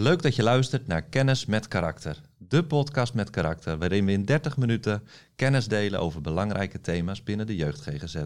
[0.00, 4.24] Leuk dat je luistert naar Kennis met Karakter, de podcast met karakter waarin we in
[4.24, 5.02] 30 minuten
[5.36, 8.16] kennis delen over belangrijke thema's binnen de jeugd GGZ.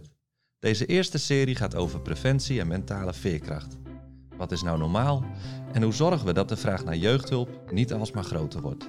[0.58, 3.77] Deze eerste serie gaat over preventie en mentale veerkracht.
[4.37, 5.24] Wat is nou normaal
[5.72, 8.89] en hoe zorgen we dat de vraag naar jeugdhulp niet alsmaar groter wordt?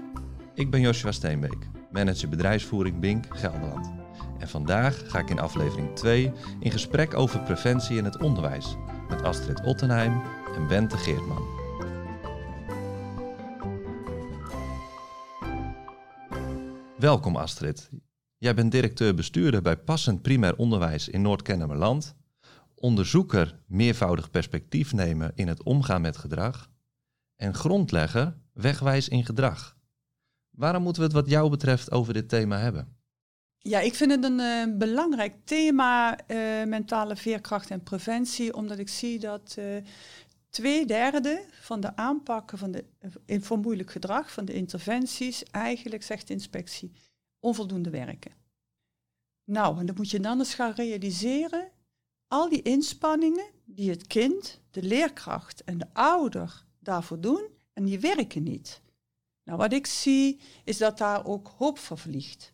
[0.54, 3.92] Ik ben Joshua Steenbeek, manager bedrijfsvoering Bink Gelderland.
[4.40, 8.76] En vandaag ga ik in aflevering 2 in gesprek over preventie in het onderwijs
[9.10, 10.22] met Astrid Ottenheim
[10.56, 11.63] en Bente Geertman.
[17.04, 17.90] Welkom Astrid.
[18.38, 22.16] Jij bent directeur-bestuurder bij Passend Primair Onderwijs in Noord-Kennemerland,
[22.76, 26.70] onderzoeker meervoudig perspectief nemen in het omgaan met gedrag
[27.36, 29.78] en grondlegger wegwijs in gedrag.
[30.50, 32.98] Waarom moeten we het wat jou betreft over dit thema hebben?
[33.58, 38.90] Ja, ik vind het een uh, belangrijk thema, uh, mentale veerkracht en preventie, omdat ik
[38.90, 39.66] zie dat uh,
[40.54, 42.86] twee derde van de aanpakken van de,
[43.40, 46.92] voor moeilijk gedrag, van de interventies, eigenlijk, zegt de inspectie,
[47.40, 48.32] onvoldoende werken.
[49.44, 51.72] Nou, en dan moet je dan eens gaan realiseren,
[52.28, 58.00] al die inspanningen die het kind, de leerkracht en de ouder daarvoor doen, en die
[58.00, 58.82] werken niet.
[59.44, 62.54] Nou, wat ik zie, is dat daar ook hoop voor vliegt.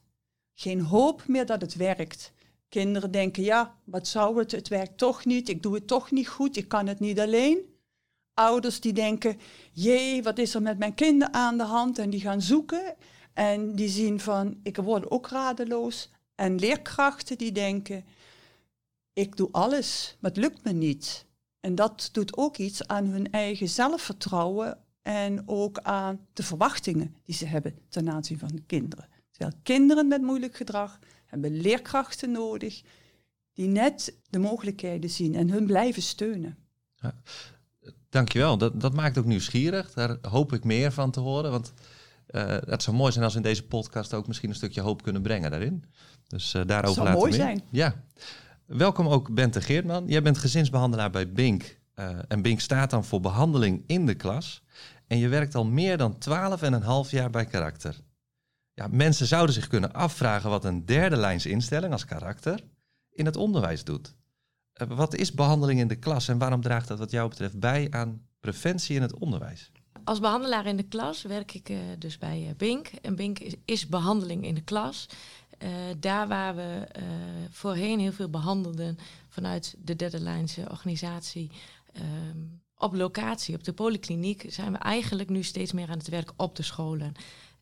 [0.54, 2.32] Geen hoop meer dat het werkt.
[2.70, 6.28] Kinderen denken, ja, wat zou het, het werkt toch niet, ik doe het toch niet
[6.28, 7.69] goed, ik kan het niet alleen.
[8.40, 9.38] Ouders die denken,
[9.72, 11.98] jee, wat is er met mijn kinderen aan de hand?
[11.98, 12.96] En die gaan zoeken
[13.34, 16.12] en die zien van, ik word ook radeloos.
[16.36, 18.06] En leerkrachten die denken,
[19.14, 21.26] ik doe alles, maar het lukt me niet.
[21.60, 27.36] En dat doet ook iets aan hun eigen zelfvertrouwen en ook aan de verwachtingen die
[27.36, 29.08] ze hebben ten aanzien van de kinderen.
[29.32, 32.82] Terwijl kinderen met moeilijk gedrag hebben leerkrachten nodig
[33.54, 36.58] die net de mogelijkheden zien en hun blijven steunen.
[36.96, 37.22] Ja,
[38.10, 39.94] dankjewel, dat, dat maakt ook nieuwsgierig.
[39.94, 41.74] Daar hoop ik meer van te horen, want
[42.32, 45.02] uh, het zou mooi zijn als we in deze podcast ook misschien een stukje hoop
[45.02, 45.84] kunnen brengen daarin.
[46.28, 47.62] Dus uh, daarover zou laten mooi zijn.
[47.72, 48.04] Ja.
[48.66, 50.08] Welkom ook Bente Geertman.
[50.08, 51.78] Jij bent gezinsbehandelaar bij Bink.
[51.96, 54.64] Uh, en Bink staat dan voor behandeling in de klas.
[55.08, 57.96] En je werkt al meer dan 12 en een half jaar bij karakter.
[58.74, 62.64] Ja, mensen zouden zich kunnen afvragen wat een derde lijns instelling als karakter
[63.12, 64.16] in het onderwijs doet.
[64.82, 67.88] Uh, wat is behandeling in de klas en waarom draagt dat wat jou betreft bij
[67.90, 69.72] aan preventie in het onderwijs?
[70.04, 72.88] Als behandelaar in de klas werk ik uh, dus bij uh, Bink.
[72.88, 75.06] En Bink is, is, behandeling in de klas.
[76.00, 76.88] daar waar we
[77.50, 78.98] voorheen heel veel behandelden
[79.28, 81.52] vanuit de derde lijnse organisatie.
[81.94, 82.38] Ehm,
[82.78, 86.56] op locatie, op de polykliniek, zijn we eigenlijk nu steeds meer aan het werk op
[86.56, 87.14] de scholen.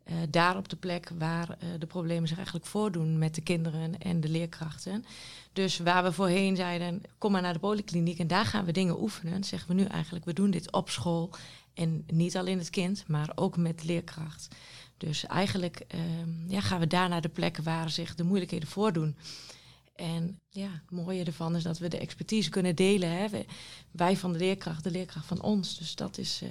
[0.09, 3.97] Uh, daar op de plek waar uh, de problemen zich eigenlijk voordoen met de kinderen
[4.00, 5.06] en de leerkrachten.
[5.53, 9.01] Dus waar we voorheen zeiden, kom maar naar de polykliniek en daar gaan we dingen
[9.01, 11.34] oefenen, zeggen we nu eigenlijk, we doen dit op school.
[11.73, 14.47] En niet alleen het kind, maar ook met leerkracht.
[14.97, 16.01] Dus eigenlijk uh,
[16.47, 19.18] ja, gaan we daar naar de plekken waar zich de moeilijkheden voordoen.
[19.95, 23.12] En ja, het mooie ervan is dat we de expertise kunnen delen.
[23.12, 23.28] Hè.
[23.91, 25.78] Wij van de leerkracht, de leerkracht van ons.
[25.78, 26.41] Dus dat is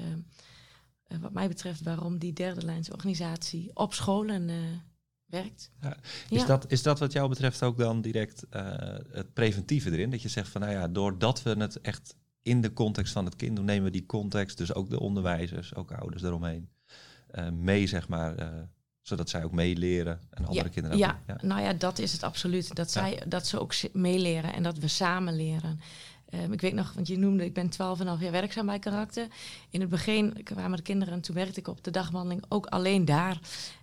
[1.09, 4.56] uh, wat mij betreft waarom die derde lijns organisatie op scholen uh,
[5.27, 5.71] werkt.
[5.81, 5.97] Ja.
[6.28, 6.47] Is, ja.
[6.47, 8.62] Dat, is dat wat jou betreft ook dan direct uh,
[9.11, 10.11] het preventieve erin?
[10.11, 13.37] Dat je zegt van nou ja, doordat we het echt in de context van het
[13.37, 16.69] kind doen, nemen we die context, dus ook de onderwijzers, ook ouders eromheen,
[17.53, 18.69] mee zeg maar
[19.06, 22.75] zodat zij ook meeleren en andere kinderen ja, ja, nou ja, dat is het absoluut.
[22.75, 25.81] Dat, zij, dat ze ook meeleren en dat we samen leren.
[26.34, 27.76] Um, ik weet nog, want je noemde, ik ben 12,5
[28.19, 29.26] jaar werkzaam bij karakter.
[29.70, 33.04] In het begin kwamen de kinderen en toen werkte ik op de dagwandeling ook alleen
[33.04, 33.38] daar.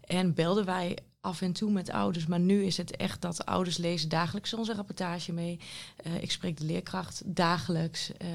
[0.06, 2.26] En belden wij af en toe met ouders.
[2.26, 5.60] Maar nu is het echt dat ouders lezen dagelijks onze rapportage mee.
[6.08, 8.10] Uh, ik spreek de leerkracht dagelijks.
[8.10, 8.28] Uh,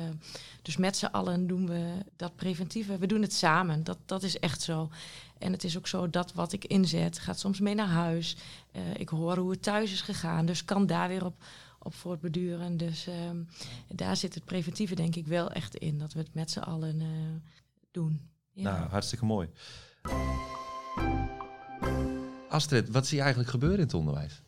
[0.62, 2.98] dus met z'n allen doen we dat preventieve.
[2.98, 3.84] We doen het samen.
[3.84, 4.90] Dat, dat is echt zo.
[5.38, 8.36] En het is ook zo dat wat ik inzet gaat soms mee naar huis.
[8.72, 10.46] Uh, ik hoor hoe het thuis is gegaan.
[10.46, 11.34] Dus kan daar weer op,
[11.78, 12.77] op voortbeduren.
[12.77, 13.43] Dus ehm,
[13.89, 15.99] daar zit het preventieve denk ik wel echt in.
[15.99, 17.03] Dat we het met z'n allen
[17.91, 18.21] doen.
[18.53, 18.62] Ja.
[18.62, 19.49] Nou, hartstikke mooi.
[22.49, 24.43] Astrid, wat zie je eigenlijk gebeuren in het onderwijs?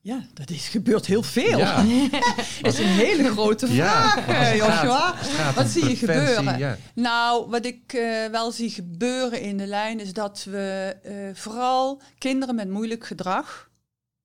[0.00, 1.58] Ja, dat is gebeurt heel veel.
[1.58, 1.76] Ja.
[2.62, 5.14] dat is een hele grote vraag, ja, eh, Joshua.
[5.54, 6.58] Wat zie je gebeuren?
[6.58, 6.76] Ja.
[6.94, 12.02] Nou, wat ik uh, wel zie gebeuren in de lijn is dat we uh, vooral
[12.18, 13.70] kinderen met moeilijk gedrag,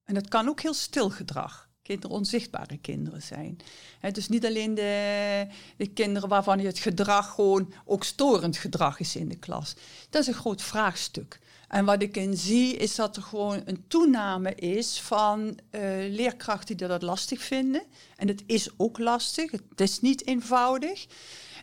[0.03, 3.57] en dat kan ook heel stil gedrag, kinderen onzichtbare kinderen zijn.
[3.99, 5.47] He, dus niet alleen de,
[5.77, 9.75] de kinderen waarvan het gedrag gewoon ook storend gedrag is in de klas.
[10.09, 11.39] Dat is een groot vraagstuk.
[11.67, 16.77] En wat ik in zie is dat er gewoon een toename is van uh, leerkrachten
[16.77, 17.83] die dat lastig vinden.
[18.15, 21.07] En het is ook lastig, het is niet eenvoudig.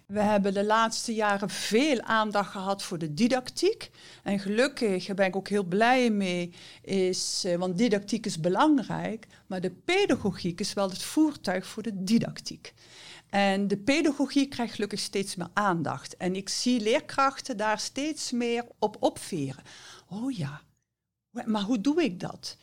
[0.06, 3.90] We hebben de laatste jaren veel aandacht gehad voor de didactiek.
[4.22, 9.26] En gelukkig, daar ben ik ook heel blij mee, is, eh, want didactiek is belangrijk,
[9.46, 12.74] maar de pedagogiek is wel het voertuig voor de didactiek.
[13.30, 16.16] En de pedagogie krijgt gelukkig steeds meer aandacht.
[16.16, 19.62] En ik zie leerkrachten daar steeds meer op opveren.
[20.08, 20.60] Oh ja,
[21.44, 22.56] maar hoe doe ik dat?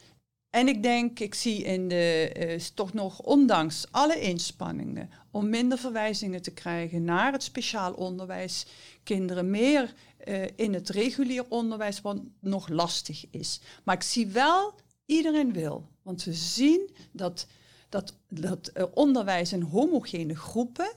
[0.51, 5.77] En ik denk, ik zie in de, uh, toch nog, ondanks alle inspanningen om minder
[5.77, 8.65] verwijzingen te krijgen naar het speciaal onderwijs,
[9.03, 9.93] kinderen meer
[10.25, 13.61] uh, in het regulier onderwijs, wat nog lastig is.
[13.83, 14.73] Maar ik zie wel,
[15.05, 15.87] iedereen wil.
[16.01, 17.47] Want we zien dat,
[17.89, 20.91] dat, dat uh, onderwijs in homogene groepen,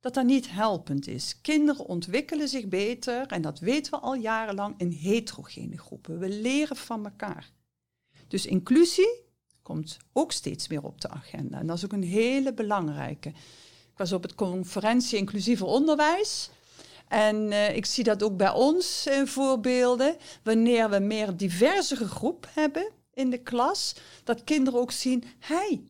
[0.00, 1.40] dat dat niet helpend is.
[1.40, 6.18] Kinderen ontwikkelen zich beter, en dat weten we al jarenlang, in heterogene groepen.
[6.18, 7.52] We leren van elkaar.
[8.32, 9.20] Dus inclusie
[9.62, 11.58] komt ook steeds meer op de agenda.
[11.58, 13.28] En dat is ook een hele belangrijke.
[13.28, 16.50] Ik was op het conferentie inclusieve onderwijs.
[17.08, 20.16] En uh, ik zie dat ook bij ons in voorbeelden.
[20.42, 23.94] Wanneer we meer diversere groep hebben in de klas,
[24.24, 25.82] dat kinderen ook zien, hey,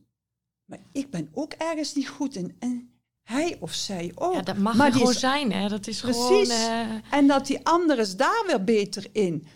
[0.64, 2.56] maar ik ben ook ergens niet goed in.
[2.58, 2.90] En
[3.22, 4.34] hij of zij ook.
[4.34, 5.68] Ja, dat mag maar gewoon zijn, hè?
[5.68, 6.54] Dat is precies.
[6.54, 6.90] gewoon...
[6.90, 6.94] Uh...
[7.10, 9.46] En dat die ander is daar weer beter in.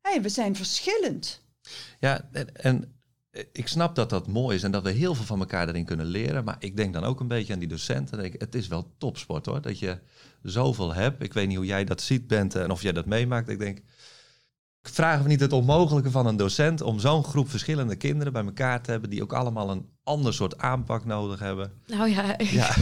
[0.00, 1.41] hey, we zijn verschillend.
[2.00, 2.94] Ja, en, en,
[3.52, 6.06] ik snap dat dat mooi is en dat we heel veel van elkaar erin kunnen
[6.06, 6.44] leren.
[6.44, 8.32] Maar ik denk dan ook een beetje aan die docenten.
[8.38, 9.98] Het is wel topsport hoor, dat je
[10.42, 11.22] zoveel hebt.
[11.22, 13.48] Ik weet niet hoe jij dat ziet bent en of jij dat meemaakt.
[13.48, 13.82] Ik denk,
[14.82, 18.82] vragen we niet het onmogelijke van een docent om zo'n groep verschillende kinderen bij elkaar
[18.82, 21.72] te hebben die ook allemaal een ander soort aanpak nodig hebben.
[21.86, 22.74] Nou ja, ja.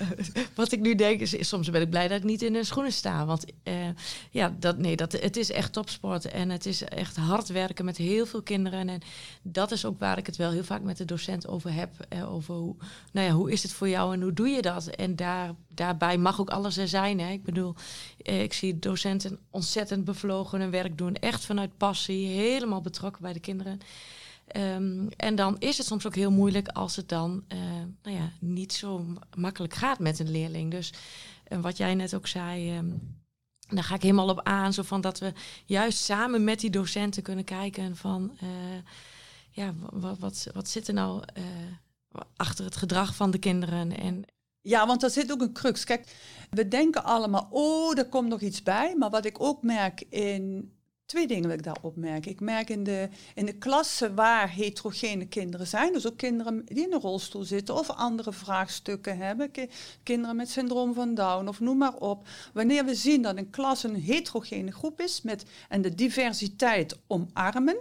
[0.54, 2.92] wat ik nu denk is, soms ben ik blij dat ik niet in de schoenen
[2.92, 3.26] sta.
[3.26, 3.74] Want uh,
[4.30, 7.96] ja, dat, nee, dat, het is echt topsport en het is echt hard werken met
[7.96, 8.88] heel veel kinderen.
[8.88, 9.00] En
[9.42, 11.90] dat is ook waar ik het wel heel vaak met de docent over heb.
[12.08, 12.76] Eh, over hoe,
[13.12, 14.86] nou ja, hoe is het voor jou en hoe doe je dat?
[14.86, 17.20] En daar, daarbij mag ook alles er zijn.
[17.20, 17.30] Hè.
[17.30, 17.74] Ik bedoel,
[18.22, 21.14] eh, ik zie docenten ontzettend bevlogen hun werk doen.
[21.14, 23.80] Echt vanuit passie, helemaal betrokken bij de kinderen.
[24.54, 27.58] Um, en dan is het soms ook heel moeilijk als het dan uh,
[28.02, 29.06] nou ja, niet zo
[29.36, 30.70] makkelijk gaat met een leerling.
[30.70, 30.92] Dus
[31.48, 33.16] uh, wat jij net ook zei, um,
[33.68, 34.72] daar ga ik helemaal op aan.
[34.72, 35.32] Zo van dat we
[35.64, 38.48] juist samen met die docenten kunnen kijken van uh,
[39.50, 41.22] ja, wat, wat, wat zit er nou
[42.36, 43.96] achter het gedrag van de kinderen.
[43.96, 44.24] En,
[44.60, 45.84] ja, want daar zit ook een crux.
[45.84, 46.16] Kijk,
[46.50, 48.94] we denken allemaal, oh, er komt nog iets bij.
[48.96, 50.75] Maar wat ik ook merk in
[51.06, 52.30] Twee dingen wil ik daar opmerken.
[52.30, 56.84] Ik merk in de, in de klassen waar heterogene kinderen zijn, dus ook kinderen die
[56.84, 59.50] in een rolstoel zitten of andere vraagstukken hebben,
[60.02, 62.28] kinderen met syndroom van Down of noem maar op.
[62.52, 67.76] Wanneer we zien dat een klas een heterogene groep is met, en de diversiteit omarmen,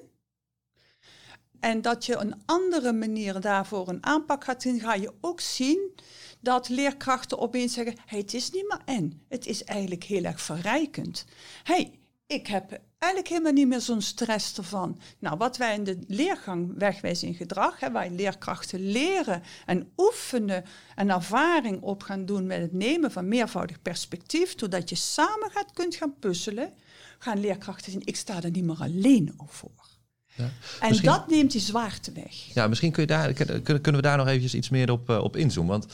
[1.59, 5.91] en dat je een andere manier daarvoor een aanpak gaat zien, ga je ook zien
[6.39, 9.21] dat leerkrachten opeens zeggen: hey, het is niet maar en.
[9.27, 11.25] Het is eigenlijk heel erg verrijkend.
[11.63, 14.99] Hey, ik heb eigenlijk helemaal niet meer zo'n stress ervan.
[15.19, 20.63] Nou, wat wij in de leergang wegwijzen in gedrag, hè, waar leerkrachten leren en oefenen
[20.95, 25.71] en ervaring op gaan doen met het nemen van meervoudig perspectief, doordat je samen gaat
[25.73, 26.73] kunt gaan puzzelen,
[27.19, 29.93] gaan leerkrachten zien, ik sta er niet meer alleen voor.
[30.35, 32.53] Ja, en misschien, dat neemt die zwaarte weg.
[32.53, 35.35] Ja, misschien kun je daar, kunnen we daar nog eventjes iets meer op, uh, op
[35.35, 35.71] inzoomen.
[35.71, 35.93] Want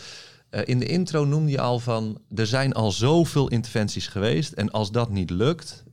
[0.51, 4.51] uh, in de intro noemde je al van, er zijn al zoveel interventies geweest.
[4.51, 5.83] En als dat niet lukt,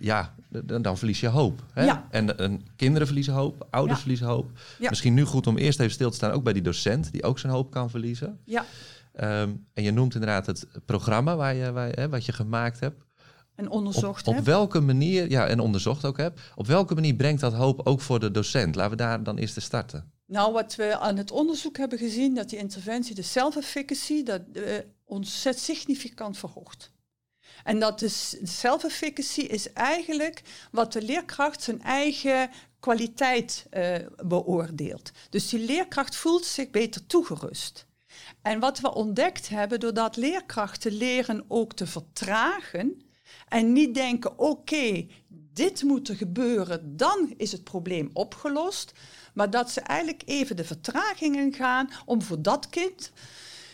[0.00, 1.62] ja, dan, dan, verlies je hoop.
[1.72, 1.84] Hè?
[1.84, 2.06] Ja.
[2.10, 4.00] En, en, kinderen verliezen hoop, ouders Ja.
[4.00, 4.50] verliezen hoop.
[4.78, 4.88] Ja.
[4.88, 7.38] Misschien nu goed om eerst even stil te staan, ook bij die docent, die ook
[7.38, 8.38] zijn hoop kan verliezen.
[8.44, 8.64] Ja,
[9.14, 13.02] Ehm, en je noemt inderdaad het programma waar je, waar, hè, wat je gemaakt hebt.
[13.54, 14.26] en onderzocht.
[14.26, 18.00] op welke manier, ja, en onderzocht ook hebt, op welke manier brengt dat hoop ook
[18.00, 18.74] voor de docent?
[18.74, 20.12] Laten we daar dan eerst te starten.
[20.26, 24.62] Nou, wat we aan het onderzoek hebben gezien, dat die interventie, de self-efficacy, dat eh,
[25.04, 26.92] ontzettend significant verhoogt.
[27.64, 33.94] En dat de s- self-efficacy is eigenlijk wat de leerkracht zijn eigen kwaliteit eh,
[34.24, 35.10] beoordeelt.
[35.30, 37.86] Dus die leerkracht voelt zich beter toegerust.
[38.42, 43.02] En wat we ontdekt hebben, doordat leerkrachten leren ook te vertragen
[43.48, 45.06] en niet denken, oké,
[45.52, 48.92] dit moet er gebeuren, dan is het probleem opgelost.
[49.34, 53.12] Maar dat ze eigenlijk even de vertragingen gaan om voor dat kind,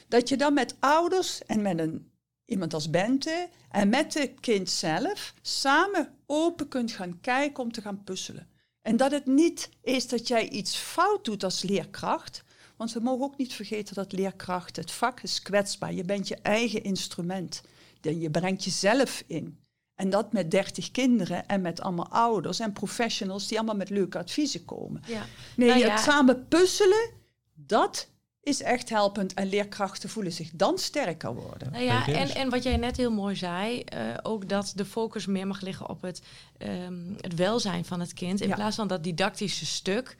[0.08, 2.09] dat je dan met ouders en met een,
[2.50, 7.80] iemand als Bente en met het kind zelf samen open kunt gaan kijken om te
[7.80, 8.48] gaan puzzelen.
[8.82, 12.44] En dat het niet is dat jij iets fout doet als leerkracht.
[12.76, 15.92] Want we mogen ook niet vergeten dat leerkracht, het vak is kwetsbaar.
[15.92, 17.62] Je bent je eigen instrument.
[18.00, 19.58] Je brengt jezelf in.
[19.94, 24.18] En dat met 30 kinderen en met allemaal ouders en professionals die allemaal met leuke
[24.18, 25.02] adviezen komen.
[25.06, 25.26] Ja.
[25.56, 25.90] Nee, Nou ja.
[25.90, 27.10] het samen puzzelen,
[27.54, 28.08] dat
[28.42, 31.72] is echt helpend en leerkrachten voelen zich dan sterker worden.
[31.72, 35.26] Nou ja, en, en wat jij net heel mooi zei, uh, ook dat de focus
[35.26, 36.22] meer mag liggen op het,
[36.58, 38.54] um, het welzijn van het kind, in ja.
[38.54, 40.16] plaats van dat didactische stuk.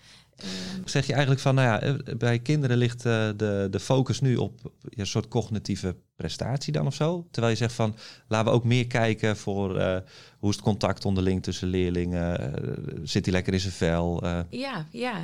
[0.85, 4.37] Zeg je eigenlijk van, nou ja, eh, bij kinderen ligt uh, de, de focus nu
[4.37, 7.27] op een soort cognitieve prestatie dan of zo?
[7.31, 7.97] Terwijl je zegt van,
[8.29, 9.97] laten we ook meer kijken voor uh,
[10.39, 12.55] hoe is het contact onderling tussen leerlingen?
[13.03, 14.27] zit hij lekker in zijn vel?
[14.51, 15.15] Ja, ja.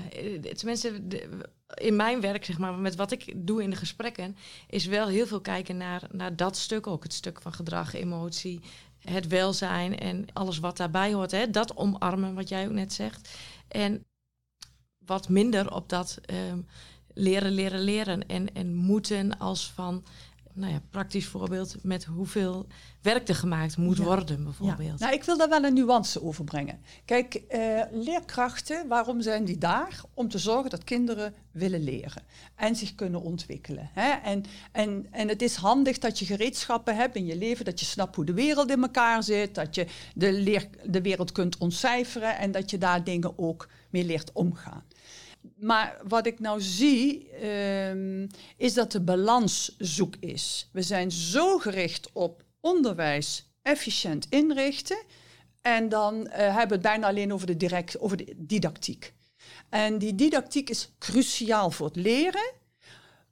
[0.55, 0.93] Tenminste,
[1.75, 4.37] in mijn werk, zeg maar, met wat ik doe in de gesprekken,
[4.69, 7.03] is wel heel veel kijken naar, naar dat stuk ook.
[7.03, 8.61] Het stuk van gedrag, emotie,
[9.01, 11.31] het welzijn en alles wat daarbij hoort.
[11.31, 11.51] Hè?
[11.51, 13.39] Dat omarmen, wat jij ook net zegt.
[13.69, 14.05] En
[15.07, 16.19] wat minder op dat
[16.51, 16.67] um,
[17.15, 18.27] leren, leren, leren.
[18.27, 20.05] En, en moeten als van
[20.57, 22.67] nou ja, praktisch voorbeeld met hoeveel
[23.03, 24.99] werk er gemaakt moet worden, bijvoorbeeld.
[24.99, 25.05] Ja.
[25.05, 26.81] Nou, ik wil daar wel een nuance over brengen.
[27.05, 30.01] Kijk, eh, leerkrachten, waarom zijn die daar?
[30.15, 32.23] Om te zorgen dat kinderen willen leren
[32.55, 33.91] en zich kunnen ontwikkelen.
[33.93, 34.11] Hè?
[34.11, 37.87] En, en, en het is handig dat je gereedschappen hebt in je leven, dat je
[37.87, 42.39] snapt hoe de wereld in elkaar zit, dat je de, leer, de wereld kunt ontcijferen
[42.39, 44.85] en dat je daar dingen ook mee leert omgaan
[45.57, 50.69] maar wat ik nou zie, um, is dat de balans zoek is.
[50.73, 55.05] We zijn zo gericht op onderwijs efficiënt inrichten.
[55.61, 59.15] En dan uh, hebben we het bijna alleen over de, direct, over de didactiek.
[59.69, 62.53] En die didactiek is cruciaal voor het leren.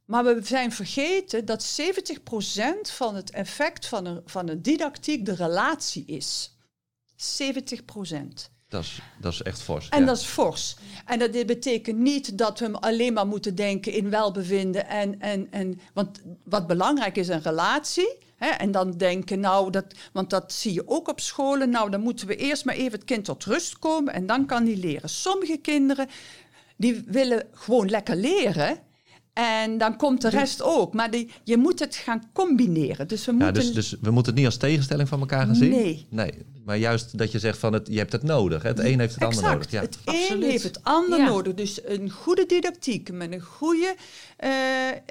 [0.05, 2.15] Maar we zijn vergeten dat 70%
[2.83, 6.57] van het effect van een, van een didactiek de relatie is.
[7.17, 8.54] 70%.
[8.69, 9.89] Dat is, dat is echt fors.
[9.89, 10.77] En dat is fors.
[11.07, 14.89] En dat dit betekent niet dat we alleen maar moeten denken in welbevinden.
[14.89, 18.17] En, en, en, want wat belangrijk is, een relatie.
[18.37, 21.71] Hè, en dan denken, nou, dat, want dat zie je ook op scholen.
[21.71, 24.65] Nou, dan moeten we eerst maar even het kind tot rust komen en dan kan
[24.65, 25.09] die leren.
[25.09, 26.09] Sommige kinderen,
[26.77, 28.79] die willen gewoon lekker leren.
[29.35, 30.95] En dan komt de rest ook.
[30.95, 33.09] Maar die, je moet het gaan combineren.
[33.09, 33.63] Dus we, ja, moeten...
[33.63, 35.71] dus, dus we moeten het niet als tegenstelling van elkaar gaan zien?
[35.71, 36.07] Nee.
[36.09, 36.33] nee.
[36.65, 38.63] Maar juist dat je zegt van het, je hebt het nodig.
[38.63, 39.47] Het een heeft het exact.
[39.47, 39.71] ander nodig.
[39.71, 39.81] Ja.
[39.81, 41.27] Het een heeft het ander ja.
[41.27, 41.55] nodig.
[41.55, 43.95] Dus een goede didactiek met een goede
[44.45, 44.51] uh,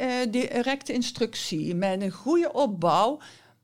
[0.01, 3.20] uh, directe instructie, met een goede opbouw,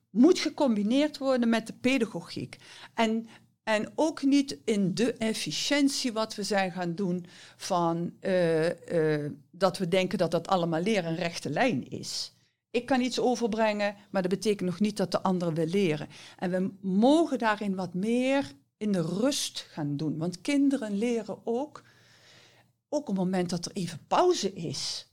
[0.10, 2.58] moet gecombineerd worden met de pedagogiek.
[2.94, 3.28] En
[3.69, 9.77] en ook niet in de efficiëntie wat we zijn gaan doen van uh, uh, dat
[9.77, 12.33] we denken dat dat allemaal leren een rechte lijn is.
[12.71, 16.07] Ik kan iets overbrengen, maar dat betekent nog niet dat de ander wil leren.
[16.38, 20.17] En we mogen daarin wat meer in de rust gaan doen.
[20.17, 21.83] Want kinderen leren ook,
[22.89, 25.07] ook op het moment dat er even pauze is.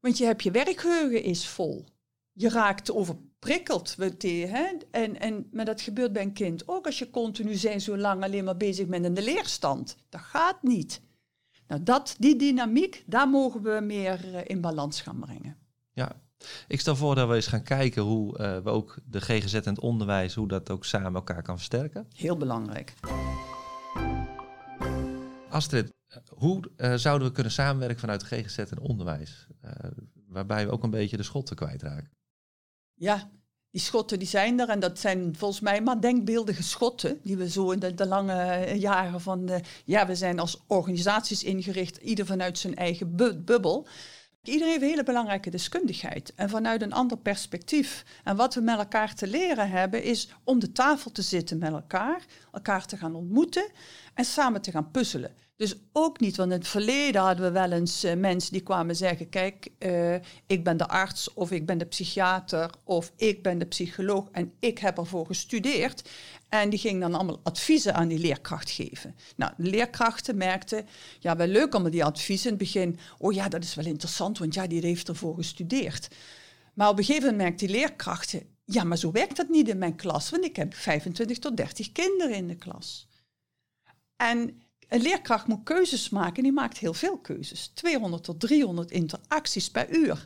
[0.00, 1.84] Want je hebt je werkgeheugen is vol.
[2.32, 2.90] Je raakt
[3.40, 3.96] overprikkeld.
[4.50, 4.66] Hè?
[4.90, 8.22] En, en, maar dat gebeurt bij een kind ook als je continu zijn zo lang
[8.22, 9.96] alleen maar bezig bent in de leerstand.
[10.08, 11.00] Dat gaat niet.
[11.66, 15.56] Nou, dat, die dynamiek, daar mogen we meer uh, in balans gaan brengen.
[15.92, 16.12] Ja,
[16.68, 19.62] ik stel voor dat we eens gaan kijken hoe uh, we ook de GGZ en
[19.64, 22.06] het onderwijs, hoe dat ook samen elkaar kan versterken.
[22.16, 22.94] Heel belangrijk.
[25.48, 25.92] Astrid,
[26.28, 29.46] hoe uh, zouden we kunnen samenwerken vanuit GGZ en onderwijs?
[30.28, 32.17] waarbij we ook een beetje de schotten kwijtraken
[32.98, 33.30] ja,
[33.70, 37.50] die schotten die zijn er en dat zijn volgens mij maar denkbeeldige schotten die we
[37.50, 42.58] zo in de, lange jaren van de, ja, we zijn als organisaties ingericht, ieder vanuit
[42.58, 43.86] zijn eigen bu bubbel.
[44.42, 48.04] Iedereen heeft een hele belangrijke deskundigheid en vanuit een ander perspectief.
[48.24, 51.72] En wat we met elkaar te leren hebben is om de tafel te zitten met
[51.72, 53.70] elkaar, elkaar te gaan ontmoeten
[54.14, 55.34] en samen te gaan puzzelen.
[55.58, 58.96] Dus ook niet, want in het verleden hadden we wel eens uh, mensen die kwamen
[58.96, 60.14] zeggen: Kijk, uh,
[60.46, 64.52] ik ben de arts, of ik ben de psychiater, of ik ben de psycholoog en
[64.58, 66.08] ik heb ervoor gestudeerd.
[66.48, 69.16] En die gingen dan allemaal adviezen aan die leerkracht geven.
[69.36, 70.86] Nou, de leerkrachten merkten:
[71.18, 72.50] Ja, wel leuk allemaal die adviezen.
[72.50, 76.08] In het begin: Oh ja, dat is wel interessant, want ja, die heeft ervoor gestudeerd.
[76.74, 79.78] Maar op een gegeven moment merkte die leerkrachten: Ja, maar zo werkt dat niet in
[79.78, 83.08] mijn klas, want ik heb 25 tot 30 kinderen in de klas.
[84.16, 87.70] En een leerkracht moet keuzes maken en die maakt heel veel keuzes.
[87.74, 90.24] 200 tot 300 interacties per uur.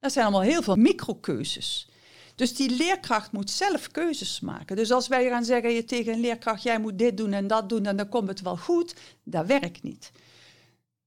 [0.00, 1.88] Dat zijn allemaal heel veel microkeuzes.
[2.34, 4.76] Dus die leerkracht moet zelf keuzes maken.
[4.76, 7.68] Dus als wij gaan zeggen je tegen een leerkracht, jij moet dit doen en dat
[7.68, 10.12] doen en dan komt het wel goed, dat werkt niet.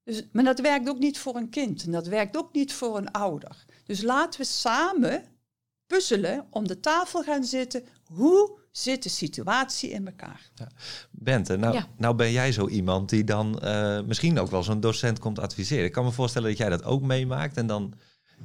[0.03, 2.97] Dus, maar dat werkt ook niet voor een kind en dat werkt ook niet voor
[2.97, 3.65] een ouder.
[3.86, 5.24] Dus laten we samen
[5.88, 7.84] puzzelen, om de tafel gaan zitten.
[8.03, 10.50] Hoe zit de situatie in elkaar?
[10.56, 10.67] Ja.
[11.12, 11.88] Bente, nou, ja.
[11.98, 15.86] nou ben jij zo iemand die dan uh, misschien ook wel zo'n docent komt adviseren.
[15.86, 17.94] Ik kan me voorstellen dat jij dat ook meemaakt en dan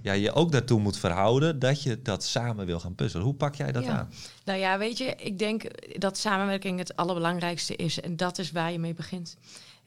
[0.02, 3.26] ja, je ook daartoe moet verhouden dat je dat samen wil gaan puzzelen.
[3.26, 3.90] Hoe pak jij dat ja.
[3.90, 4.12] aan?
[4.44, 5.64] Nou ja, weet je, ik denk
[5.98, 9.36] dat samenwerking het allerbelangrijkste is en dat is waar je mee begint.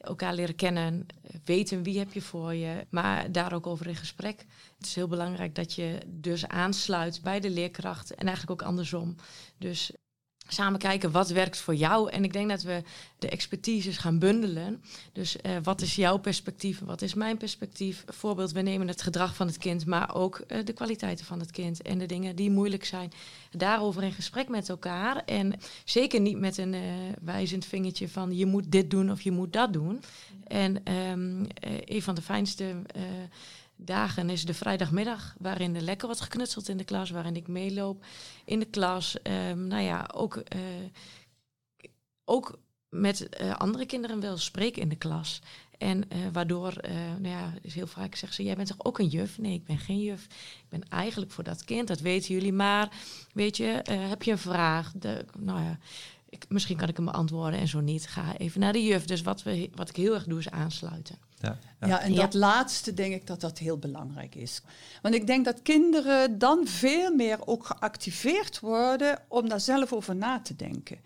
[0.06, 1.06] Elkaar leren kennen,
[1.44, 4.46] weten wie heb je voor je, maar daar ook over in gesprek.
[4.76, 9.16] Het is heel belangrijk dat je dus aansluit bij de leerkracht en eigenlijk ook andersom.
[9.58, 9.92] Dus
[10.48, 12.10] samen kijken wat werkt voor jou.
[12.10, 12.82] En ik denk dat we
[13.18, 14.82] de expertises gaan bundelen.
[15.12, 16.80] Dus uh, wat is jouw perspectief?
[16.84, 18.04] Wat is mijn perspectief?
[18.06, 21.50] Voorbeeld, we nemen het gedrag van het kind, maar ook uh, de kwaliteiten van het
[21.50, 23.12] kind en de dingen die moeilijk zijn.
[23.50, 25.24] Daarover in gesprek met elkaar.
[25.24, 26.82] En zeker niet met een uh,
[27.22, 30.02] wijzend vingertje van je moet dit doen of je moet dat doen.
[30.46, 31.46] En um,
[31.84, 32.64] een van de fijnste
[33.76, 38.04] dagen is de vrijdagmiddag, waarin er lekker wat geknutseld in de klas, waarin ik meeloop
[38.44, 39.16] in de klas.
[39.22, 40.62] Um, nou ja, ook, uh,
[42.24, 45.40] ook met uh, andere kinderen wel spreken in de klas.
[45.78, 46.74] En uh, waardoor,
[47.18, 49.38] nou ja, is heel vaak zeggen ze, jij bent toch ook een juf?
[49.38, 50.24] Nee, ik ben geen juf.
[50.24, 52.52] Ik ben eigenlijk voor dat kind, dat weten jullie.
[52.52, 52.92] Maar,
[53.32, 54.92] weet je, heb je een vraag?
[54.92, 55.78] De, nou ja,
[56.28, 58.06] ik, misschien kan ik hem beantwoorden en zo niet.
[58.06, 59.04] Ga even naar de juf.
[59.04, 61.18] Dus wat, we, wat ik heel erg doe is aansluiten.
[61.40, 61.86] Ja, ja.
[61.86, 64.62] ja en dat laatste denk ik dat dat heel belangrijk is.
[65.02, 70.16] Want ik denk dat kinderen dan veel meer ook geactiveerd worden om daar zelf over
[70.16, 70.98] na te denken.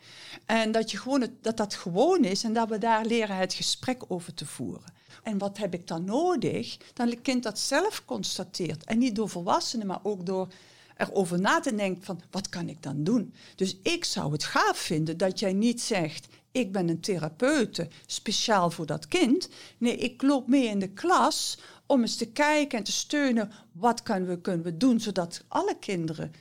[0.47, 3.55] En dat, je gewoon het, dat dat gewoon is en dat we daar leren het
[3.55, 4.99] gesprek over te voeren.
[5.23, 6.77] En wat heb ik dan nodig?
[6.95, 8.85] Dan het kind dat zelf constateert.
[8.85, 10.49] En niet door volwassenen, maar ook door
[10.97, 13.35] erover na te denken van wat kan ik dan doen?
[13.57, 18.71] Dus ik zou het gaaf vinden dat jij niet zegt ik ben een therapeute speciaal
[18.71, 19.49] voor dat kind.
[19.79, 24.03] Nee, ik loop mee in de klas om eens te kijken en te steunen wat
[24.03, 26.33] kunnen we, kunnen we doen zodat alle kinderen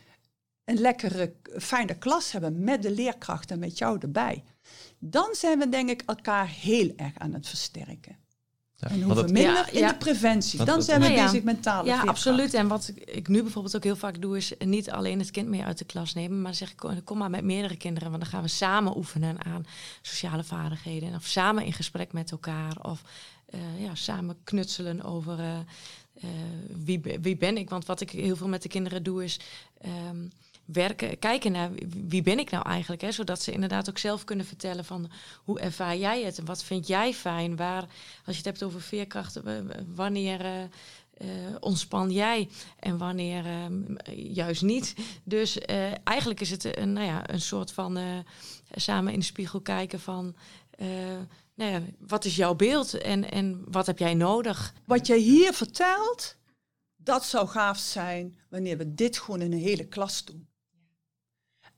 [0.65, 4.43] een lekkere, fijne klas hebben met de leerkracht en met jou erbij.
[4.99, 8.17] Dan zijn we denk ik elkaar heel erg aan het versterken.
[8.79, 10.63] Ja, en hoeven minder ja, in de preventie.
[10.63, 11.85] Dan zijn we bezig met taal.
[11.85, 12.53] Ja, absoluut.
[12.53, 15.63] En wat ik nu bijvoorbeeld ook heel vaak doe, is niet alleen het kind mee
[15.63, 18.41] uit de klas nemen, maar zeg ik, kom maar met meerdere kinderen, want dan gaan
[18.41, 19.65] we samen oefenen aan
[20.01, 21.15] sociale vaardigheden.
[21.15, 22.77] Of samen in gesprek met elkaar.
[22.81, 23.01] Of
[23.55, 25.45] uh, ja, samen knutselen over uh,
[26.23, 26.29] uh,
[26.83, 27.69] wie, wie ben ik.
[27.69, 29.39] Want wat ik heel veel met de kinderen doe, is.
[30.09, 30.31] Um,
[30.71, 31.71] werken, kijken naar
[32.07, 35.11] wie ben ik nou eigenlijk, hè, zodat ze inderdaad ook zelf kunnen vertellen van
[35.43, 37.81] hoe ervaar jij het en wat vind jij fijn, waar,
[38.25, 41.27] als je het hebt over veerkrachten, wanneer uh,
[41.59, 44.95] ontspan jij en wanneer uh, juist niet.
[45.23, 45.57] Dus
[46.03, 47.99] eigenlijk is het een, nou ja, een soort van
[48.71, 50.35] samen in de spiegel kijken van
[51.55, 54.73] nou ja, wat is jouw beeld en, en wat heb jij nodig?
[54.85, 56.35] Wat jij hier vertelt,
[56.95, 60.48] dat zou gaaf zijn wanneer we dit gewoon in een hele klas doen.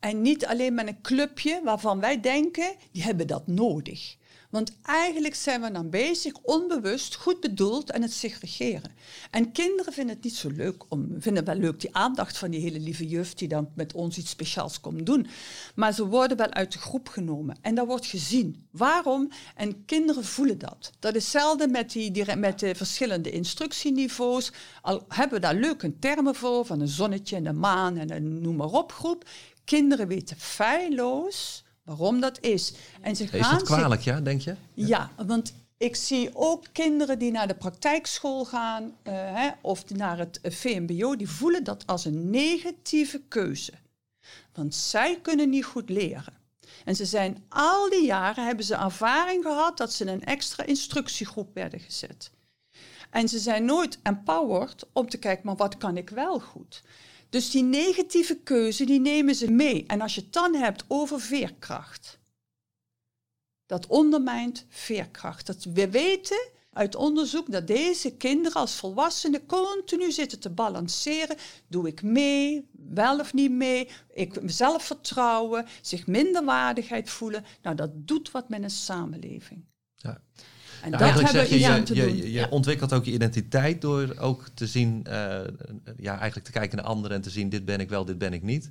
[0.02, 4.16] En niet alleen met een clubje waarvan wij denken, die hebben dat nodig.
[4.52, 8.92] Want eigenlijk zijn we dan bezig, onbewust, goed bedoeld, aan het segregeren.
[9.32, 12.60] En kinderen vinden het niet zo leuk, om, vinden wel leuk die aandacht van die
[12.60, 15.28] hele lieve juf die dan met ons iets speciaals komt doen.
[15.76, 18.68] Maar ze worden wel uit de groep genomen en dat wordt gezien.
[18.72, 19.30] Waarom?
[19.56, 20.92] En kinderen voelen dat.
[21.00, 24.52] Dat is zelden met, die, met de verschillende instructieniveaus.
[24.82, 28.42] Al hebben we daar leuke termen voor, van een zonnetje en een maan en een
[28.42, 29.26] noem maar op groep.
[29.72, 32.74] Kinderen weten feilloos waarom dat is.
[33.02, 34.56] En ze gaan is dat kwalijk, ja, denk je?
[34.74, 35.12] Ja.
[35.28, 40.40] want ik zie ook kinderen die naar de praktijkschool gaan uh, hè, of naar het
[40.44, 43.72] VMBO, die voelen dat als een negatieve keuze.
[44.54, 46.34] Want zij kunnen niet goed leren.
[46.86, 50.66] En ze zijn al die jaren hebben ze ervaring gehad dat ze in een extra
[50.66, 52.32] instructiegroep werden gezet.
[53.10, 56.84] En ze zijn nooit empowered om te kijken, maar wat kan ik wel goed?
[57.32, 59.86] Dus die negatieve keuze, die nemen ze mee.
[59.88, 62.20] En als je het dan hebt over veerkracht,
[63.66, 65.46] dat ondermijnt veerkracht.
[65.46, 71.38] Dat we weten uit onderzoek dat deze kinderen als volwassenen continu zitten te balanceren.
[71.68, 73.90] Doe ik mee, wel of niet mee?
[74.14, 77.46] Ik zelfvertrouwen, zich minderwaardigheid voelen.
[77.62, 79.66] Nou, dat doet wat met een samenleving.
[79.96, 80.22] Ja.
[80.82, 82.32] En dat hebben we je, te je, doen.
[82.32, 85.14] Je, ontwikkelt ook je identiteit door ook te zien, uh,
[85.98, 88.34] ja, eigenlijk te kijken naar anderen en te zien, dit ben ik wel, dit ben
[88.34, 88.70] ik niet.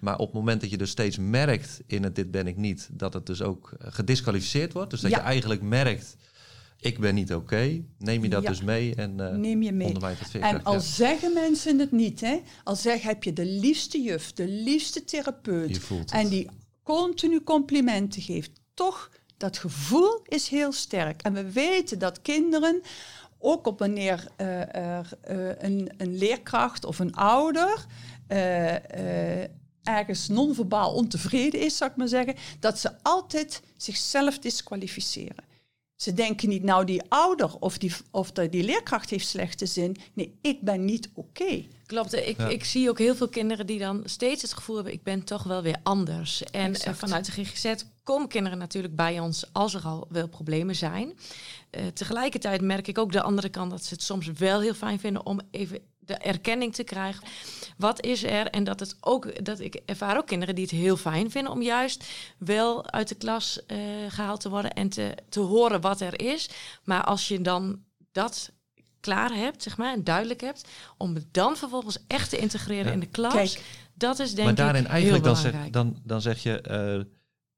[0.00, 2.88] Maar op het moment dat je dus steeds merkt in het dit ben ik niet,
[2.92, 4.90] dat het dus ook eh, gedisqualificeerd wordt.
[4.90, 6.16] Dus dat je eigenlijk merkt,
[6.80, 9.94] ik ben niet oké, neem je dat dus mee en uh, neem je mee.
[10.40, 12.40] En al zeggen mensen het niet, hè?
[12.64, 15.80] al zeg heb je de liefste juf, de liefste therapeut
[16.12, 16.48] en die
[16.82, 21.22] continu complimenten geeft, toch dat gevoel is heel sterk.
[21.22, 22.82] En we weten dat kinderen,
[23.38, 27.86] ook op wanneer er uh, een, een, leerkracht of een ouder
[28.28, 29.42] uh,
[29.82, 35.44] ergens non-verbaal ontevreden is, zou ik maar zeggen, dat ze altijd zichzelf disqualificeren.
[35.96, 39.96] Ze denken niet, nou die ouder of die, of leerkracht heeft slechte zin.
[40.12, 41.66] Nee, ik ben niet oké.
[41.86, 42.48] Klopt, ik, Ja.
[42.48, 45.42] ik zie ook heel veel kinderen die dan steeds het gevoel hebben, ik ben toch
[45.42, 46.42] wel weer anders.
[46.42, 46.98] En eh, Exact.
[46.98, 51.18] vanuit de GGZ komen kinderen natuurlijk bij ons als er al wel problemen zijn.
[51.70, 54.98] Eh, tegelijkertijd merk ik ook de andere kant dat ze het soms wel heel fijn
[55.00, 57.22] vinden om even de erkenning te krijgen.
[57.76, 58.46] Wat is er?
[58.46, 61.62] En dat het ook, dat ik ervaar ook kinderen die het heel fijn vinden om
[61.62, 62.04] juist
[62.38, 66.48] wel uit de klas eh, gehaald te worden en te, te horen wat er is.
[66.84, 68.50] Maar als je dan dat
[69.06, 72.92] klaar hebt, zeg maar, en duidelijk hebt, om het dan vervolgens echt te integreren Ja.
[72.92, 73.62] in de klas, Kijk,
[73.94, 77.04] dat is denk maar daarin ik eigenlijk heel dan zeg, dan, dan zeg je, eh,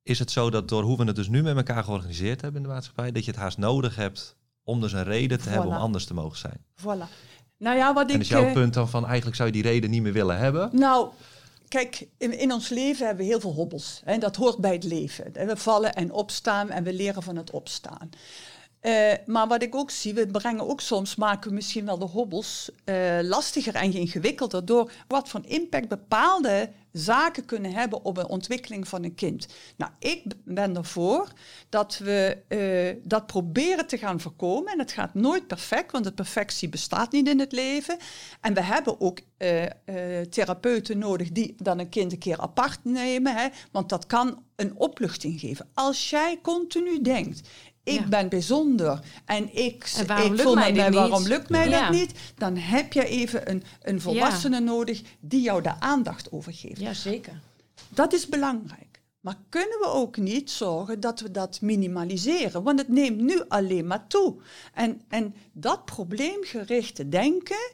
[0.03, 2.69] is het zo dat door hoe we het dus nu met elkaar georganiseerd hebben in
[2.69, 5.77] de maatschappij, dat je het haast nodig hebt om dus een reden te hebben om
[5.77, 6.65] anders te mogen zijn?
[6.81, 7.09] Voilà.
[7.59, 8.21] Nou ja, wat En ik...
[8.21, 10.71] is jouw eh, punt dan van eigenlijk zou je die reden niet meer willen hebben?
[10.73, 11.09] Nou,
[11.69, 14.01] kijk, in, in ons leven hebben we heel veel hobbels.
[14.05, 14.19] Hè?
[14.19, 15.33] Dat hoort bij het leven.
[15.33, 18.11] We vallen en opstaan en we leren van het opstaan.
[18.81, 22.71] Eh, maar wat ik ook zie, we brengen ook soms, maken misschien wel de hobbels
[22.85, 28.89] eh, lastiger en ingewikkelder door wat voor impact bepaalde zaken kunnen hebben op de ontwikkeling
[28.89, 29.47] van een kind.
[29.77, 31.33] Nou, ik ben ervoor
[31.69, 34.73] dat we eh, dat proberen te gaan voorkomen.
[34.73, 37.97] En het gaat nooit perfect, want de perfectie bestaat niet in het leven.
[38.41, 39.19] En we hebben ook
[40.31, 43.37] therapeuten nodig die dan een kind een keer apart nemen.
[43.37, 45.69] Hè, want dat kan een opluchting geven.
[45.75, 47.49] Als jij continu denkt,
[47.89, 48.07] ik Ja.
[48.09, 51.81] ben bijzonder en ik, En waarom ik lukt voel mij waarom lukt mij Ja.
[51.81, 52.13] dat niet?
[52.37, 56.81] Dan heb je even een, een volwassene nodig die jou daar aandacht over geeft.
[56.81, 57.41] Ja, zeker.
[57.89, 58.87] Dat is belangrijk.
[59.21, 62.63] Maar kunnen we ook niet zorgen dat we dat minimaliseren?
[62.63, 64.35] Want het neemt nu alleen maar toe.
[64.75, 67.71] En, en dat probleemgerichte denken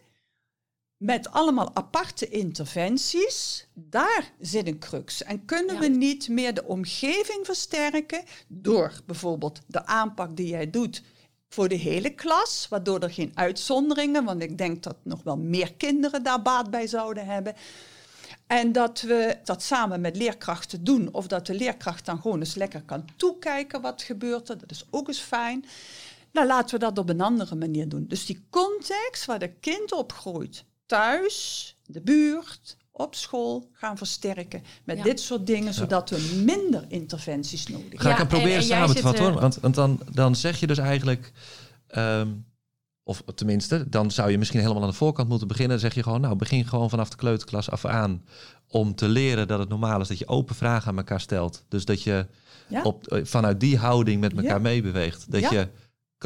[0.97, 5.23] met allemaal aparte interventies, daar zit een crux.
[5.23, 5.81] En kunnen Ja.
[5.81, 11.03] we niet meer de omgeving versterken door bijvoorbeeld de aanpak die jij doet
[11.49, 15.75] voor de hele klas, waardoor er geen uitzonderingen, want ik denk dat nog wel meer
[15.75, 17.55] kinderen daar baat bij zouden hebben.
[18.47, 21.09] En dat we dat samen met leerkrachten doen.
[21.13, 24.59] Of dat de leerkracht dan gewoon eens lekker kan toekijken wat gebeurt er.
[24.59, 25.65] Dat is ook eens fijn.
[26.33, 28.07] Nou, laten we dat op een andere manier doen.
[28.09, 34.97] Dus die context waar de kind opgroeit, thuis, de buurt, op school, gaan versterken met
[34.97, 35.03] Ja.
[35.03, 38.01] dit soort dingen, zodat we minder interventies nodig hebben.
[38.01, 39.35] Ga ik Ja, hem proberen en- en jij samen te vatten hoor.
[39.35, 41.33] eh, Want, want dan, dan zeg je dus eigenlijk,
[41.87, 42.29] ehm,
[43.03, 45.73] of tenminste, dan zou je misschien helemaal aan de voorkant moeten beginnen.
[45.73, 48.25] Dan zeg je gewoon, nou begin gewoon vanaf de kleuterklas af aan
[48.69, 51.65] om te leren dat het normaal is dat je open vragen aan elkaar stelt.
[51.69, 52.27] Dus dat je
[52.69, 52.83] Ja.
[52.83, 54.59] op, eh, vanuit die houding met elkaar Ja.
[54.59, 55.31] meebeweegt.
[55.33, 55.51] Dat Ja.
[55.53, 55.69] je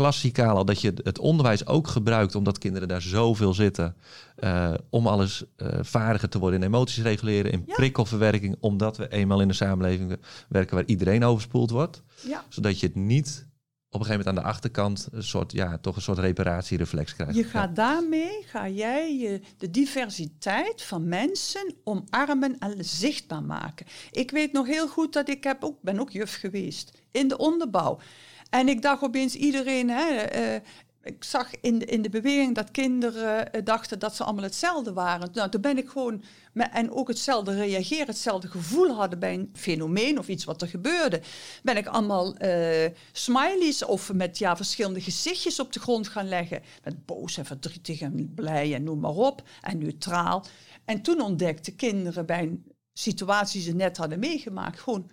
[0.03, 3.97] klassikaal al, dat je het onderwijs ook gebruikt omdat kinderen daar zoveel zitten.
[4.37, 7.75] eh, om alles eh, vaardiger te worden in emoties reguleren, in Ja.
[7.75, 8.57] prikkelverwerking.
[8.61, 10.17] Omdat we eenmaal in een samenleving
[10.49, 12.45] werken waar iedereen overspoeld wordt Ja.
[12.49, 13.47] zodat je het niet
[13.91, 17.35] op een gegeven moment aan de achterkant een soort, ja, toch een soort reparatiereflex krijgt.
[17.35, 23.87] Je gaat daarmee, ga jij je, de diversiteit van mensen omarmen en zichtbaar maken.
[24.11, 27.37] Ik weet nog heel goed dat ik heb ook, ben ook juf geweest in de
[27.39, 27.99] onderbouw.
[28.51, 30.61] En ik dacht opeens iedereen, hè, eh,
[31.03, 34.93] ik zag in de, in de beweging dat kinderen eh, dachten dat ze allemaal hetzelfde
[34.93, 35.31] waren.
[35.33, 36.23] Nou, toen ben ik gewoon,
[36.55, 41.21] en ook hetzelfde reageren, hetzelfde gevoel hadden bij een fenomeen of iets wat er gebeurde.
[41.63, 46.63] Ben ik allemaal eh, smileys of met ja, verschillende gezichtjes op de grond gaan leggen.
[46.85, 49.43] Met boos en verdrietig en blij en noem maar op.
[49.61, 50.45] En neutraal.
[50.85, 55.11] En toen ontdekten kinderen bij een situatie die ze net hadden meegemaakt, gewoon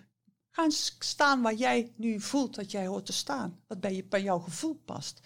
[0.56, 3.58] gaan s- staan waar jij nu voelt dat jij hoort te staan.
[3.66, 5.20] Wat bij, je, bij jouw gevoel past.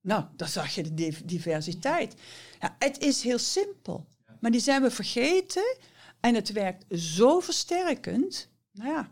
[0.00, 2.14] Nou, dan zag je de div- diversiteit.
[2.60, 4.06] Ja, het is heel simpel.
[4.40, 5.76] Maar die zijn we vergeten.
[6.20, 8.48] En het werkt zo versterkend.
[8.72, 9.10] Nou ja,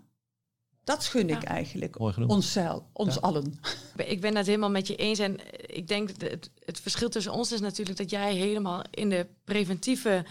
[0.84, 1.48] dat gun ik Ja.
[1.48, 2.30] Eigenlijk genoemd.
[2.32, 3.20] onszelf, ons Ja.
[3.20, 3.44] allen.
[3.46, 5.18] Ik ben- Ik ben het helemaal met je eens.
[5.18, 5.36] En
[5.76, 9.26] ik denk dat het, het verschil tussen ons is natuurlijk dat jij helemaal in de
[9.44, 10.24] preventieve.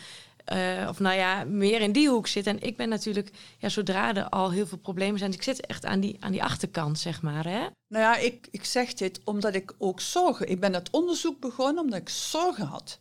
[0.46, 2.48] Eh, of nou ja, meer in die hoek zit.
[2.48, 5.86] En ik ben natuurlijk, ja, zodra er al heel veel problemen zijn, ik zit echt
[5.86, 7.44] aan die, aan die achterkant, zeg maar.
[7.44, 7.60] Hè?
[7.88, 10.50] Nou ja, ik, ik zeg dit omdat ik ook zorgen...
[10.50, 13.00] Ik ben het onderzoek begonnen omdat ik zorgen had.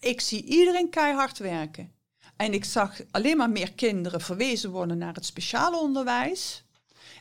[0.00, 1.92] Ik zie iedereen keihard werken.
[2.36, 6.64] En ik zag alleen maar meer kinderen verwezen worden naar het speciale onderwijs.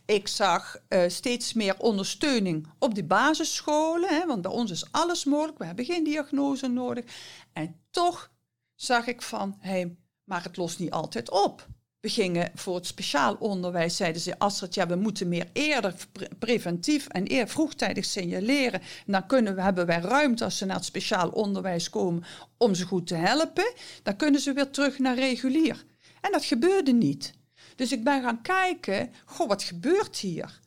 [0.05, 4.09] Ik zag eh, steeds meer ondersteuning op de basisscholen.
[4.09, 5.57] Hè, want bij ons is alles mogelijk.
[5.57, 7.05] We hebben geen diagnose nodig.
[7.53, 8.31] En toch
[8.75, 9.85] zag ik van, hé,
[10.23, 11.67] maar het lost niet altijd op.
[11.99, 16.27] We gingen voor het speciaal onderwijs, zeiden ze, Astrid, ja, we moeten meer eerder pre-
[16.39, 18.81] preventief en eer vroegtijdig signaleren.
[18.81, 22.23] En dan kunnen we, hebben wij ruimte als ze naar het speciaal onderwijs komen
[22.57, 23.73] om ze goed te helpen.
[24.03, 25.83] Dan kunnen ze weer terug naar regulier.
[26.21, 27.33] En dat gebeurde niet.
[27.75, 30.59] Dus ik ben gaan kijken, goh, wat gebeurt hier?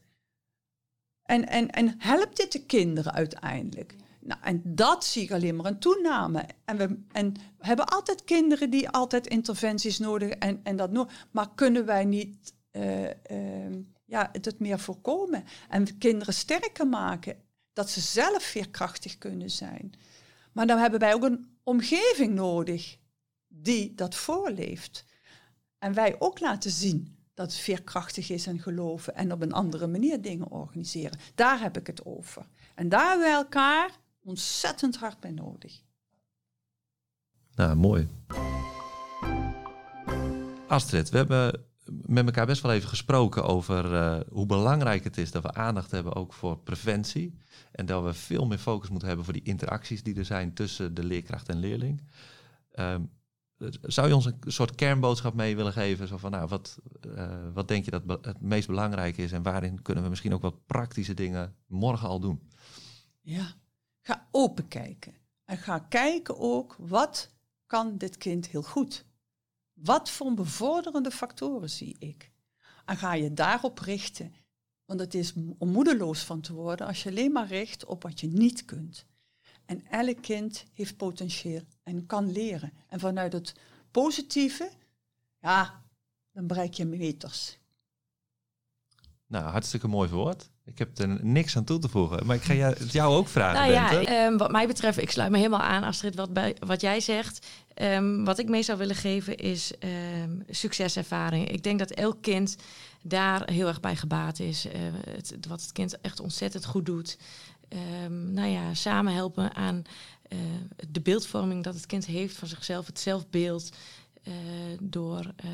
[1.22, 3.94] En, en, en helpt dit de kinderen uiteindelijk?
[4.26, 6.46] Nou, en dat zie ik alleen maar een toename.
[6.64, 11.08] En we, en hebben altijd kinderen die altijd interventies nodig en, en dat.
[11.30, 17.36] Maar kunnen wij niet uh, uh, ja, het meer voorkomen en kinderen sterker maken,
[17.72, 19.92] dat ze zelf veerkrachtig kunnen zijn?
[20.52, 22.98] Maar dan hebben wij ook een omgeving nodig
[23.48, 25.04] die dat voorleeft.
[25.78, 29.86] En wij ook laten zien dat het veerkrachtig is en geloven en op een andere
[29.86, 31.18] manier dingen organiseren.
[31.34, 32.46] Daar heb ik het over.
[32.74, 33.90] En daar hebben we elkaar
[34.26, 35.82] ontzettend hard bij nodig.
[37.54, 38.08] Nou, mooi.
[40.68, 41.64] Astrid, we hebben
[42.06, 45.90] met elkaar best wel even gesproken over uh, hoe belangrijk het is dat we aandacht
[45.90, 47.38] hebben ook voor preventie.
[47.72, 50.94] En dat we veel meer focus moeten hebben voor die interacties die er zijn tussen
[50.94, 52.02] de leerkracht en leerling.
[52.78, 53.10] Um,
[53.82, 56.08] zou je ons een soort kernboodschap mee willen geven?
[56.08, 59.82] Zo van, nou, wat, uh, wat denk je dat het meest belangrijk is en waarin
[59.82, 62.48] kunnen we misschien ook wat praktische dingen morgen al doen?
[63.20, 63.54] Ja,
[64.06, 65.14] ga open kijken.
[65.44, 67.30] En ga kijken ook, wat
[67.66, 69.04] kan dit kind heel goed?
[69.72, 72.30] Wat voor bevorderende factoren zie ik?
[72.84, 74.34] En ga je daarop richten.
[74.84, 78.20] Want het is om moedeloos van te worden als je alleen maar richt op wat
[78.20, 79.06] je niet kunt.
[79.64, 82.72] En elk kind heeft potentieel en kan leren.
[82.88, 83.54] En vanuit het
[83.90, 84.70] positieve,
[85.38, 85.84] ja,
[86.32, 87.58] dan bereik je meters.
[89.26, 90.50] Nou, hartstikke mooi verwoord.
[90.66, 92.26] Ik heb er niks aan toe te voegen.
[92.26, 93.60] Maar ik ga jou, het jou ook vragen.
[93.60, 96.80] Nou ja, um, wat mij betreft, ik sluit me helemaal aan, Astrid, wat, bij, wat
[96.80, 97.46] jij zegt.
[97.82, 99.72] Um, wat ik mee zou willen geven is
[100.24, 101.48] um, succeservaring.
[101.48, 102.56] Ik denk dat elk kind
[103.02, 104.66] daar heel erg bij gebaat is.
[104.66, 104.72] Uh,
[105.10, 107.18] het, wat het kind echt ontzettend goed doet.
[108.32, 109.82] nou ja, samen helpen aan
[110.28, 110.38] uh,
[110.90, 113.70] de beeldvorming dat het kind heeft van zichzelf, het zelfbeeld.
[114.28, 114.34] Uh,
[114.80, 115.50] door uh,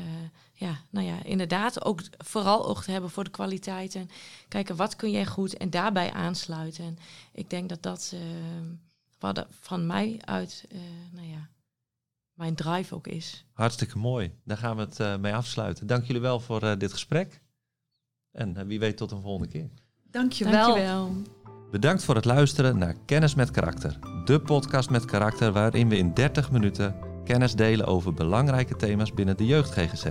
[0.63, 4.09] ja, nou ja, inderdaad ook vooral oog te hebben voor de kwaliteiten.
[4.47, 6.83] Kijken wat kun jij goed en daarbij aansluiten.
[6.83, 6.97] En
[7.31, 8.15] ik denk dat dat
[9.19, 10.67] wat van mij uit,
[11.11, 11.49] nou ja,
[12.33, 13.45] mijn drive ook is.
[13.51, 14.31] Hartstikke mooi.
[14.43, 15.87] Daar gaan we het mee afsluiten.
[15.87, 17.41] Dank jullie wel voor dit gesprek.
[18.31, 19.69] En wie weet tot een volgende keer.
[20.11, 20.65] Dankjewel.
[20.65, 21.21] Dankjewel.
[21.71, 23.99] Bedankt voor het luisteren naar Kennis met Karakter.
[24.25, 29.37] De podcast met karakter waarin we in 30 minuten kennis delen over belangrijke thema's binnen
[29.37, 30.05] de jeugd GGZ.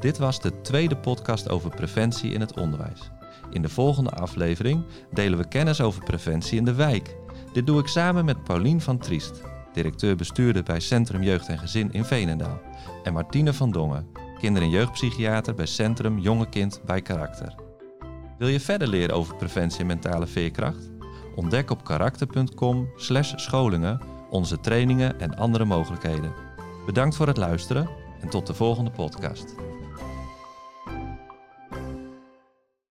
[0.00, 3.10] Dit was de tweede podcast over preventie in het onderwijs.
[3.50, 7.16] In de volgende aflevering delen we kennis over preventie in de wijk.
[7.52, 12.04] Dit doe ik samen met Paulien van Triest, directeur-bestuurder bij Centrum Jeugd en Gezin in
[12.04, 12.60] Veenendaal,
[13.02, 14.06] en Martine van Dongen,
[14.40, 17.54] kinder- en jeugdpsychiater bij Centrum Jonge Kind bij Karakter.
[18.38, 20.90] Wil je verder leren over preventie en mentale veerkracht?
[21.34, 26.32] Ontdek op karakter.com/scholingen onze trainingen en andere mogelijkheden.
[26.86, 27.88] Bedankt voor het luisteren
[28.20, 29.54] en tot de volgende podcast.